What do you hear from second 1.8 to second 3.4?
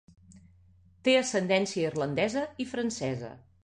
irlandesa i francesa.